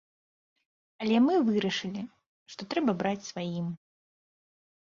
Але 1.03 1.17
мы 1.25 1.33
вырашылі, 1.49 2.03
што 2.55 2.61
трэба 2.73 2.91
браць 3.03 3.29
сваім. 3.31 3.67